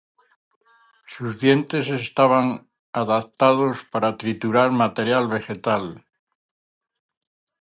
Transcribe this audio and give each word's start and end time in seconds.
Sus 1.05 1.39
dientes 1.39 1.87
estaban 1.89 2.67
adaptados 2.91 3.85
para 3.91 4.17
triturar 4.17 4.71
materia 4.71 5.19
vegetal. 5.19 6.07